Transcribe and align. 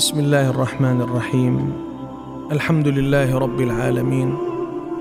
بسم 0.00 0.18
الله 0.18 0.50
الرحمن 0.50 1.00
الرحيم. 1.00 1.72
الحمد 2.52 2.88
لله 2.88 3.38
رب 3.38 3.60
العالمين 3.60 4.34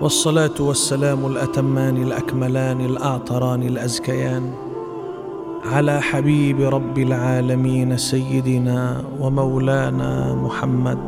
والصلاة 0.01 0.59
والسلام 0.59 1.25
الأتمان 1.25 1.97
الأكملان 2.03 2.81
الأعطران 2.81 3.63
الأزكيان 3.63 4.43
على 5.71 6.01
حبيب 6.01 6.61
رب 6.61 6.97
العالمين 6.97 7.97
سيدنا 7.97 9.03
ومولانا 9.19 10.35
محمد 10.35 11.03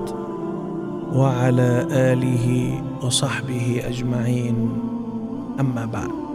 وعلى 1.12 1.88
آله 1.92 2.48
وصحبه 3.04 3.82
أجمعين. 3.92 4.56
أما 5.60 5.86
بعد 5.86 6.32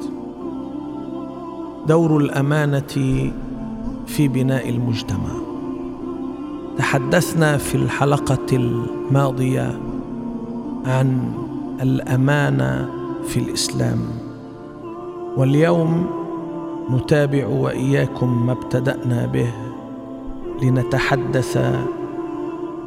دور 1.88 2.16
الأمانة 2.16 2.94
في 4.06 4.28
بناء 4.28 4.68
المجتمع. 4.68 5.45
تحدثنا 6.78 7.56
في 7.56 7.74
الحلقة 7.74 8.46
الماضية 8.52 9.78
عن 10.86 11.32
الأمانة 11.82 12.88
في 13.26 13.40
الإسلام. 13.40 13.98
واليوم 15.36 16.06
نتابع 16.90 17.46
وإياكم 17.46 18.46
ما 18.46 18.52
ابتدأنا 18.52 19.26
به 19.26 19.50
لنتحدث 20.62 21.74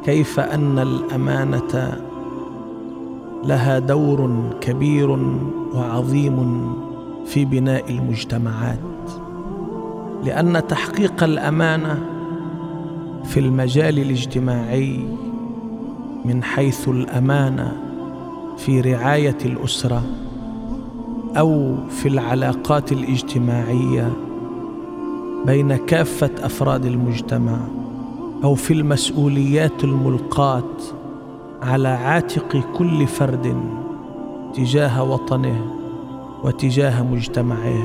كيف 0.04 0.40
أن 0.40 0.78
الأمانة 0.78 1.92
لها 3.44 3.78
دور 3.78 4.42
كبير 4.60 5.18
وعظيم 5.74 6.66
في 7.26 7.44
بناء 7.44 7.90
المجتمعات. 7.90 8.78
لأن 10.24 10.66
تحقيق 10.68 11.24
الأمانة 11.24 12.19
في 13.24 13.40
المجال 13.40 13.98
الاجتماعي 13.98 15.00
من 16.24 16.42
حيث 16.42 16.88
الامانه 16.88 17.72
في 18.58 18.80
رعاية 18.80 19.38
الأسرة 19.44 20.02
أو 21.36 21.76
في 21.90 22.08
العلاقات 22.08 22.92
الاجتماعية 22.92 24.12
بين 25.46 25.76
كافة 25.76 26.30
أفراد 26.40 26.84
المجتمع 26.86 27.58
أو 28.44 28.54
في 28.54 28.72
المسؤوليات 28.72 29.84
الملقاة 29.84 30.76
على 31.62 31.88
عاتق 31.88 32.64
كل 32.74 33.06
فرد 33.06 33.56
تجاه 34.54 35.02
وطنه 35.02 35.74
وتجاه 36.44 37.02
مجتمعه. 37.02 37.82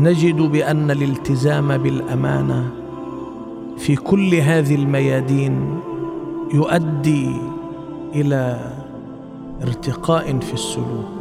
نجد 0.00 0.36
بأن 0.36 0.90
الالتزام 0.90 1.78
بالأمانة 1.78 2.79
في 3.78 3.96
كل 3.96 4.34
هذه 4.34 4.74
الميادين 4.74 5.80
يؤدي 6.54 7.30
إلى 8.14 8.72
ارتقاء 9.62 10.38
في 10.38 10.54
السلوك 10.54 11.20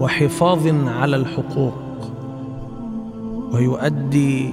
وحفاظ 0.00 0.66
على 0.86 1.16
الحقوق 1.16 1.74
ويؤدي 3.52 4.50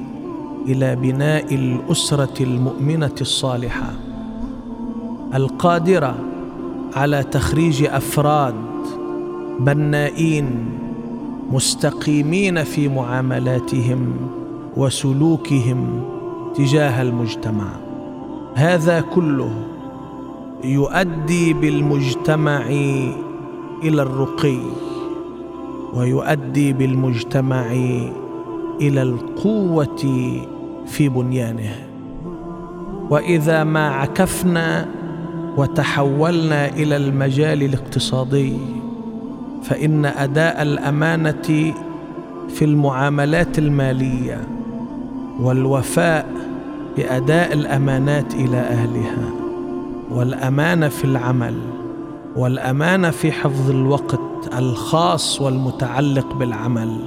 إلى 0.68 0.96
بناء 0.96 1.56
الأسرة 1.56 2.44
المؤمنة 2.44 3.16
الصالحة 3.22 3.94
القادرة 5.34 6.16
على 6.96 7.24
تخريج 7.24 7.84
أفراد 7.84 8.56
بنائين 9.60 10.66
مستقيمين 11.52 12.64
في 12.64 12.88
معاملاتهم 12.88 14.14
وسلوكهم 14.78 16.04
تجاه 16.56 17.02
المجتمع. 17.02 17.68
هذا 18.56 19.02
كله 19.02 19.52
يؤدي 20.64 21.54
بالمجتمع 21.54 22.62
إلى 23.84 24.02
الرقي 24.02 24.60
ويؤدي 25.94 26.74
بالمجتمع 26.74 27.66
إلى 28.82 29.02
القوة 29.02 29.96
في 30.86 31.10
بنيانه. 31.10 31.76
وإذا 33.10 33.64
ما 33.64 33.90
عكفنا 33.90 34.88
وتحولنا 35.58 36.68
إلى 36.68 36.98
المجال 36.98 37.64
الاقتصادي 37.64 38.58
فإن 39.64 40.06
أداء 40.06 40.62
الأمانة 40.62 41.74
في 42.50 42.66
المعاملات 42.66 43.60
المالية 43.60 44.48
والوفاء 45.42 46.26
بأداء 46.98 47.54
الأمانات 47.54 48.34
إلى 48.34 48.58
أهلها 48.58 49.30
والامانه 50.12 50.90
في 50.90 51.06
العمل 51.06 51.56
والامانه 52.36 53.10
في 53.10 53.32
حفظ 53.32 53.70
الوقت 53.70 54.20
الخاص 54.58 55.42
والمتعلق 55.42 56.34
بالعمل 56.34 56.98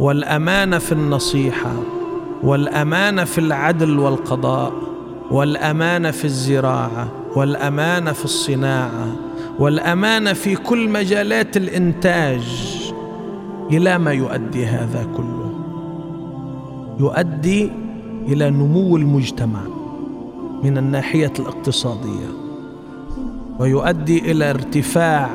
والامانه 0.00 0.78
في 0.78 0.92
النصيحة 0.92 1.72
والامانه 2.42 3.24
في 3.24 3.38
العدل 3.38 3.98
والقضاء 3.98 4.72
والامانه 5.30 6.10
في 6.10 6.24
الزراعة 6.24 7.08
والامانه 7.36 8.12
في 8.12 8.24
الصناعة 8.24 9.06
والامانه 9.58 10.32
في 10.32 10.56
كل 10.56 10.88
مجالات 10.88 11.56
الإنتاج 11.56 12.74
إلى 13.70 13.98
ما 13.98 14.12
يؤدي 14.12 14.66
هذا 14.66 15.06
كله. 15.16 15.53
يؤدي 17.00 17.70
إلى 18.28 18.50
نمو 18.50 18.96
المجتمع 18.96 19.60
من 20.64 20.78
الناحية 20.78 21.32
الاقتصادية 21.38 22.28
ويؤدي 23.58 24.30
إلى 24.30 24.50
ارتفاع 24.50 25.30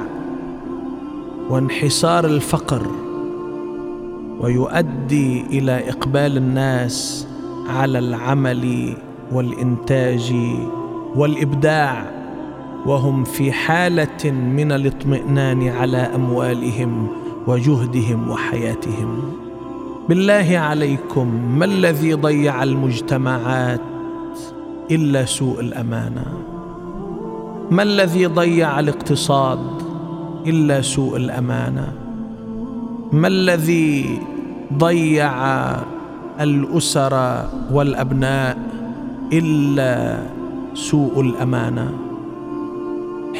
وانحسار 1.49 2.25
الفقر 2.25 2.87
ويؤدي 4.39 5.41
إلى 5.41 5.89
إقبال 5.89 6.37
الناس 6.37 7.27
على 7.69 7.99
العمل 7.99 8.93
والإنتاج 9.31 10.33
والإبداع 11.15 12.11
وهم 12.85 13.23
في 13.23 13.51
حالة 13.51 14.31
من 14.31 14.71
الاطمئنان 14.71 15.67
على 15.67 15.97
أموالهم 15.97 17.07
وجهدهم 17.47 18.29
وحياتهم. 18.29 19.48
بالله 20.09 20.57
عليكم 20.57 21.27
ما 21.59 21.65
الذي 21.65 22.13
ضيع 22.13 22.63
المجتمعات 22.63 23.81
إلا 24.91 25.25
سوء 25.25 25.59
الأمانة؟ 25.59 26.25
ما 27.71 27.83
الذي 27.83 28.25
ضيع 28.25 28.79
الاقتصاد 28.79 29.59
إلا 30.47 30.81
سوء 30.81 31.17
الأمانة؟ 31.17 31.93
ما 33.11 33.27
الذي 33.27 34.19
ضيع 34.73 35.33
الأسر 36.41 37.45
والأبناء 37.71 38.57
إلا 39.33 40.19
سوء 40.73 41.21
الأمانة؟ 41.21 41.93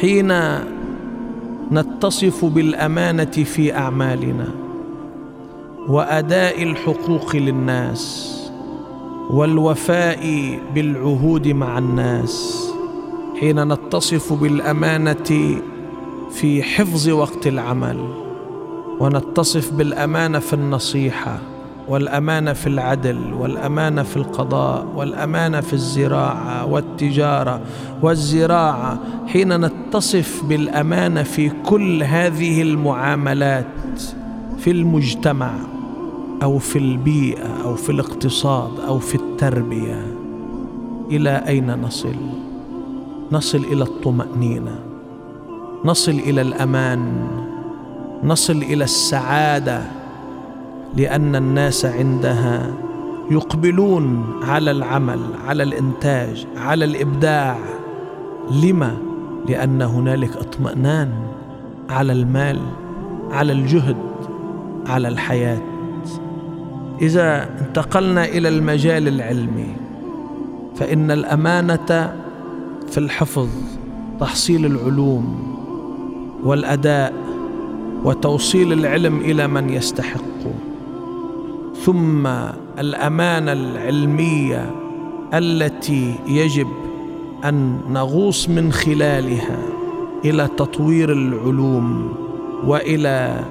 حين 0.00 0.32
نتصف 1.72 2.44
بالأمانة 2.44 3.24
في 3.44 3.76
أعمالنا 3.76 4.69
وأداء 5.88 6.62
الحقوق 6.62 7.36
للناس 7.36 8.36
والوفاء 9.30 10.20
بالعهود 10.74 11.48
مع 11.48 11.78
الناس 11.78 12.66
حين 13.40 13.72
نتصف 13.72 14.32
بالأمانة 14.32 15.56
في 16.30 16.62
حفظ 16.62 17.08
وقت 17.08 17.46
العمل 17.46 17.98
ونتصف 19.00 19.72
بالأمانة 19.72 20.38
في 20.38 20.52
النصيحة 20.52 21.38
والأمانة 21.88 22.52
في 22.52 22.66
العدل 22.66 23.34
والأمانة 23.38 24.02
في 24.02 24.16
القضاء 24.16 24.86
والأمانة 24.96 25.60
في 25.60 25.72
الزراعة 25.72 26.66
والتجارة 26.66 27.60
والزراعة 28.02 28.98
حين 29.26 29.64
نتصف 29.64 30.44
بالأمانة 30.44 31.22
في 31.22 31.50
كل 31.66 32.02
هذه 32.02 32.62
المعاملات 32.62 33.66
في 34.60 34.70
المجتمع 34.70 35.50
أو 36.42 36.58
في 36.58 36.78
البيئة 36.78 37.62
أو 37.64 37.74
في 37.74 37.92
الاقتصاد 37.92 38.80
أو 38.80 38.98
في 38.98 39.14
التربية 39.14 40.16
إلى 41.10 41.30
أين 41.46 41.80
نصل؟ 41.80 42.14
نصل 43.32 43.58
إلى 43.58 43.82
الطمأنينة 43.84 44.78
نصل 45.84 46.12
إلى 46.12 46.40
الأمان 46.40 47.28
نصل 48.24 48.56
إلى 48.56 48.84
السعادة 48.84 49.82
لأن 50.96 51.36
الناس 51.36 51.84
عندها 51.84 52.74
يقبلون 53.30 54.24
على 54.42 54.70
العمل 54.70 55.20
على 55.46 55.62
الإنتاج 55.62 56.46
على 56.56 56.84
الإبداع. 56.84 57.58
لما؟ 58.64 58.96
لأن 59.48 59.82
هنالك 59.82 60.36
اطمئنان 60.36 61.12
على 61.90 62.12
المال 62.12 62.58
على 63.30 63.52
الجهد. 63.52 64.09
على 64.86 65.08
الحياة. 65.08 65.62
إذا 67.02 67.48
انتقلنا 67.60 68.24
إلى 68.24 68.48
المجال 68.48 69.08
العلمي 69.08 69.76
فإن 70.76 71.10
الأمانة 71.10 72.16
في 72.90 72.98
الحفظ 72.98 73.48
تحصيل 74.20 74.66
العلوم 74.66 75.56
والأداء 76.44 77.12
وتوصيل 78.04 78.72
العلم 78.72 79.18
إلى 79.18 79.46
من 79.46 79.70
يستحق. 79.70 80.20
ثم 81.84 82.26
الأمانة 82.78 83.52
العلمية 83.52 84.70
التي 85.34 86.14
يجب 86.28 86.66
أن 87.44 87.80
نغوص 87.88 88.48
من 88.48 88.72
خلالها 88.72 89.58
إلى 90.24 90.48
تطوير 90.56 91.12
العلوم 91.12 92.12
وإلى 92.66 93.44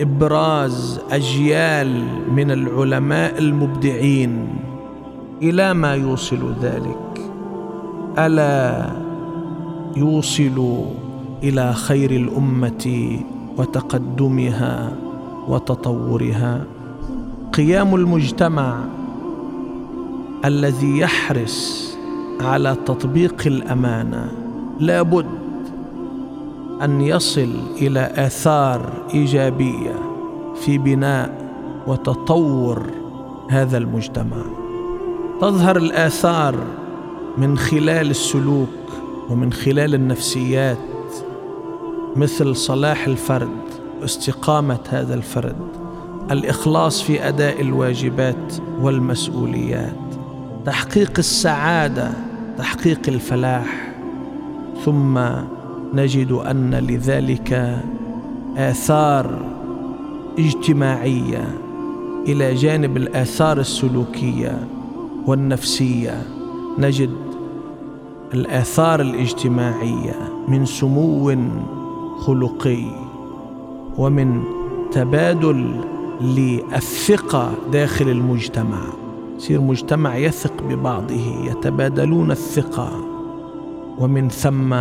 إبراز 0.00 1.00
أجيال 1.10 2.04
من 2.32 2.50
العلماء 2.50 3.38
المبدعين 3.38 4.48
إلى 5.42 5.74
ما 5.74 5.94
يوصل 5.94 6.54
ذلك. 6.62 7.20
ألا 8.18 8.90
يوصل 9.96 10.84
إلى 11.42 11.72
خير 11.74 12.10
الأمة 12.10 13.20
وتقدمها 13.58 14.92
وتطورها. 15.48 16.64
قيام 17.52 17.94
المجتمع 17.94 18.84
الذي 20.44 20.98
يحرص 20.98 21.86
على 22.40 22.76
تطبيق 22.86 23.42
الأمانة 23.46 24.32
لابد 24.80 25.26
أن 26.82 27.00
يصل 27.00 27.50
إلى 27.76 28.12
آثار 28.16 28.92
إيجابية 29.14 29.94
في 30.54 30.78
بناء 30.78 31.46
وتطور 31.86 32.86
هذا 33.50 33.78
المجتمع. 33.78 34.42
تظهر 35.40 35.76
الآثار 35.76 36.56
من 37.38 37.58
خلال 37.58 38.10
السلوك 38.10 38.68
ومن 39.30 39.52
خلال 39.52 39.94
النفسيات 39.94 40.78
مثل 42.16 42.56
صلاح 42.56 43.06
الفرد 43.06 43.58
واستقامه 44.00 44.78
هذا 44.88 45.14
الفرد 45.14 45.56
الإخلاص 46.30 47.02
في 47.02 47.28
أداء 47.28 47.60
الواجبات 47.60 48.54
والمسؤوليات 48.80 49.96
تحقيق 50.64 51.12
السعادة 51.18 52.10
تحقيق 52.58 53.00
الفلاح 53.08 53.92
ثم 54.84 55.18
نجد 55.94 56.32
أن 56.32 56.74
لذلك 56.74 57.82
آثار 58.56 59.38
اجتماعية 60.38 61.58
إلى 62.28 62.54
جانب 62.54 62.96
الآثار 62.96 63.60
السلوكية 63.60 64.66
والنفسية 65.26 66.22
نجد 66.78 67.10
الآثار 68.34 69.00
الاجتماعية 69.00 70.14
من 70.48 70.64
سمو 70.64 71.36
خلقي 72.18 72.84
ومن 73.98 74.42
تبادل 74.92 75.80
للثقة 76.20 77.52
داخل 77.72 78.08
المجتمع. 78.08 78.78
يصير 79.36 79.60
مجتمع 79.60 80.16
يثق 80.16 80.62
ببعضه 80.62 81.44
يتبادلون 81.44 82.30
الثقة. 82.30 82.90
ومن 83.98 84.28
ثم 84.28 84.74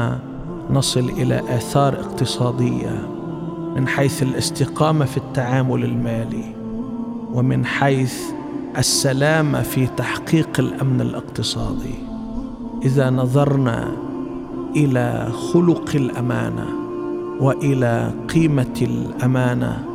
نصل 0.70 1.10
إلى 1.10 1.42
آثار 1.50 1.94
اقتصادية 1.94 3.08
من 3.76 3.88
حيث 3.88 4.24
الاستقامة 4.24 5.06
في 5.06 5.18
التعامل 5.18 5.84
المالي 5.84 6.56
ومن 7.34 7.66
حيث 7.66 8.22
السلامه 8.78 9.62
في 9.62 9.88
تحقيق 9.88 10.50
الأمن 10.60 11.02
الاقتصادي. 11.02 11.96
إذا 12.84 13.10
نظرنا 13.10 13.92
إلى 14.76 15.30
خلق 15.54 15.90
الأمانة 15.96 16.66
وإلى 17.40 18.12
قيمة 18.34 18.76
الأمانة 18.82 19.86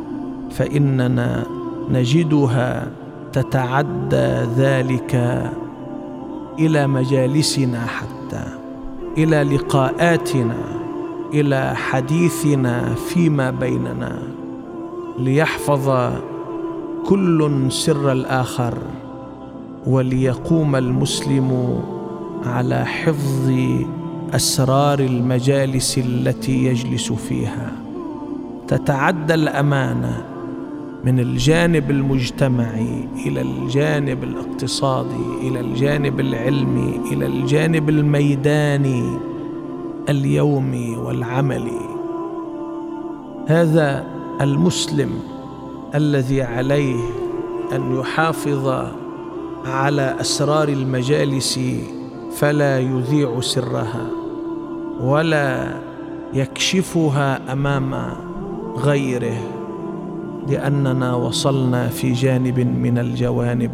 فإننا 0.51 1.45
نجدها 1.89 2.87
تتعدى 3.33 4.45
ذلك 4.57 5.15
إلى 6.59 6.87
مجالسنا 6.87 7.85
حتى. 7.85 8.60
إلى 9.17 9.43
لقاءاتنا 9.43 10.57
إلى 11.33 11.75
حديثنا 11.75 12.93
فيما 12.93 13.51
بيننا 13.51 14.19
ليحفظ 15.19 16.11
كل 17.05 17.71
سر 17.71 18.11
الآخر 18.11 18.77
وليقوم 19.87 20.75
المسلم 20.75 21.79
على 22.45 22.85
حفظ 22.85 23.51
أسرار 24.33 24.99
المجالس 24.99 25.97
التي 25.97 26.65
يجلس 26.65 27.11
فيها. 27.13 27.71
تتعدى 28.67 29.33
الأمانة. 29.33 30.30
من 31.05 31.19
الجانب 31.19 31.91
المجتمعي 31.91 33.07
إلى 33.25 33.41
الجانب 33.41 34.23
الاقتصادي 34.23 35.47
إلى 35.47 35.59
الجانب 35.59 36.19
العلمي 36.19 36.99
إلى 37.11 37.25
الجانب 37.25 37.89
الميداني 37.89 39.17
اليومي 40.09 40.97
والعملي. 40.97 41.81
هذا 43.47 44.07
المسلم 44.41 45.09
الذي 45.95 46.41
عليه 46.41 47.03
أن 47.73 47.95
يحافظ 47.99 48.87
على 49.65 50.15
أسرار 50.21 50.69
المجالس 50.69 51.59
فلا 52.31 52.79
يذيع 52.79 53.39
سرها 53.41 54.07
ولا 55.01 55.73
يكشفها 56.33 57.53
أمام 57.53 58.13
غيره. 58.77 59.60
لأننا 60.47 61.15
وصلنا 61.15 61.87
في 61.87 62.13
جانب 62.13 62.59
من 62.59 62.97
الجوانب 62.97 63.71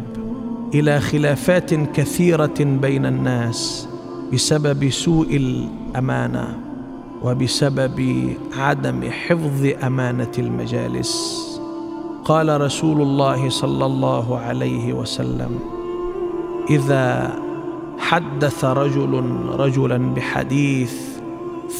إلى 0.74 1.00
خلافات 1.00 1.74
كثيرة 1.74 2.54
بين 2.60 3.06
الناس 3.06 3.88
بسبب 4.32 4.90
سوء 4.90 5.36
الأمانة 5.36 6.58
وبسبب 7.22 8.28
عدم 8.56 9.10
حفظ 9.10 9.66
أمانة 9.82 10.32
المجالس. 10.38 11.44
قال 12.24 12.60
رسول 12.60 13.02
الله 13.02 13.48
صلى 13.48 13.86
الله 13.86 14.38
عليه 14.38 14.92
وسلم 14.92 15.58
إذا 16.70 17.36
حدث 17.98 18.64
رجل 18.64 19.24
رجلا 19.58 19.98
بحديث 20.14 20.94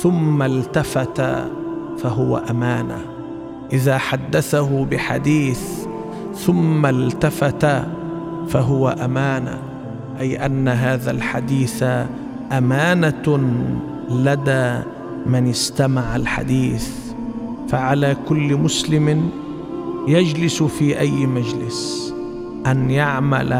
ثم 0.03 0.43
التفت 0.43 1.21
فهو 1.99 2.37
أمانة. 2.51 3.18
إذا 3.73 3.99
حدثه 3.99 4.85
بحديث 4.85 5.61
ثم 6.35 6.87
التفت 6.87 7.83
فهو 8.49 8.89
امانه 8.89 9.59
أي 10.21 10.47
أن 10.47 10.69
هذا 10.69 11.11
الحديث 11.11 11.85
أمانة 12.53 13.41
لدى 14.11 14.81
من 15.27 15.49
استمع 15.51 16.17
الحديث. 16.17 16.89
فعلى 17.69 18.17
كل 18.29 18.57
مسلم 18.57 19.31
يجلس 20.09 20.63
في 20.63 21.01
أي 21.01 21.27
مجلس 21.27 22.15
أن 22.67 22.91
يعمل 22.91 23.53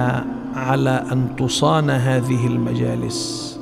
على 0.55 1.05
أن 1.13 1.29
تصان 1.39 1.91
هذه 1.91 2.47
المجالس 2.47 3.59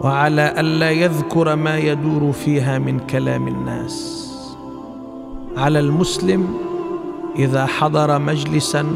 وعلى 0.00 0.60
الا 0.60 0.90
يذكر 0.90 1.56
ما 1.56 1.78
يدور 1.78 2.32
فيها 2.32 2.78
من 2.78 2.98
كلام 2.98 3.48
الناس. 3.48 4.27
على 5.58 5.80
المسلم 5.80 6.54
إذا 7.36 7.66
حضر 7.66 8.18
مجلسا 8.18 8.86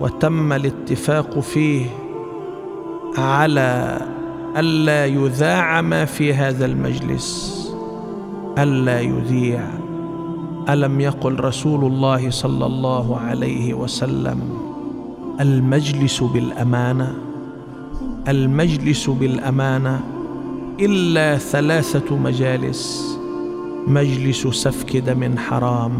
وتم 0.00 0.52
الاتفاق 0.52 1.38
فيه 1.38 1.86
على 3.18 4.00
ألا 4.56 5.06
يذاع 5.06 5.80
ما 5.80 6.04
في 6.04 6.34
هذا 6.34 6.66
المجلس 6.66 7.54
ألا 8.58 9.00
يذيع. 9.00 9.68
ألم 10.68 11.00
يقل 11.00 11.40
رسول 11.40 11.84
الله 11.84 12.30
صلى 12.30 12.66
الله 12.66 13.18
عليه 13.18 13.74
وسلم 13.74 14.40
المجلس 15.40 16.22
بالأمانة 16.22 17.14
المجلس 18.28 19.10
بالأمانة 19.10 20.00
إلا 20.80 21.36
ثلاثة 21.36 22.16
مجالس. 22.16 23.14
مجلس 23.86 24.46
سفك 24.46 24.96
دم 24.96 25.38
حرام 25.38 25.92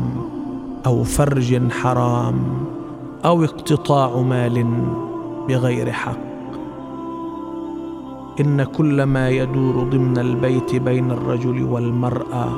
أو 0.86 1.04
فرج 1.04 1.70
حرام 1.72 2.36
أو 3.24 3.44
اقتطاع 3.44 4.20
مال 4.20 4.64
بغير 5.48 5.92
حق. 5.92 6.34
إن 8.40 8.64
كل 8.64 9.02
ما 9.02 9.30
يدور 9.30 9.84
ضمن 9.90 10.18
البيت 10.18 10.76
بين 10.76 11.10
الرجل 11.10 11.62
والمرأة 11.62 12.52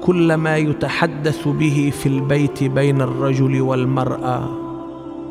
كل 0.00 0.34
ما 0.34 0.56
يتحدث 0.56 1.48
به 1.48 1.92
في 1.94 2.08
البيت 2.08 2.64
بين 2.64 3.00
الرجل 3.00 3.60
والمرأة 3.60 4.48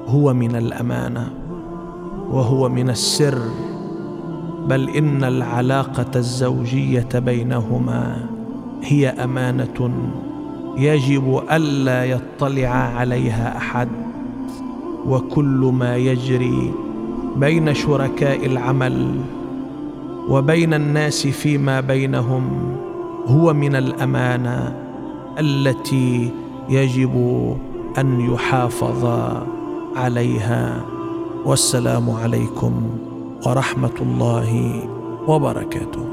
هو 0.07 0.33
من 0.33 0.55
الأمانة 0.55 1.33
وهو 2.29 2.69
من 2.69 2.89
السر 2.89 3.41
بل 4.67 4.89
إن 4.89 5.23
العلاقة 5.23 6.11
الزوجية 6.15 7.09
بينهما 7.15 8.32
هي 8.83 9.07
أمانة. 9.09 9.91
يجب 10.77 11.41
ألا 11.51 12.05
يطلع 12.05 12.69
عليها 12.69 13.57
أحد. 13.57 13.89
وكل 15.07 15.71
ما 15.73 15.97
يجري 15.97 16.71
بين 17.35 17.73
شركاء 17.73 18.45
العمل 18.45 19.15
وبين 20.29 20.73
الناس 20.73 21.27
فيما 21.27 21.81
بينهم 21.81 22.49
هو 23.25 23.53
من 23.53 23.75
الأمانة 23.75 24.75
التي 25.39 26.31
يجب 26.69 27.15
أن 27.97 28.19
يحافظ 28.33 29.05
عليها. 29.95 30.81
والسلام 31.45 32.09
عليكم 32.09 32.73
ورحمة 33.45 33.97
الله 34.01 34.81
وبركاته. 35.27 36.05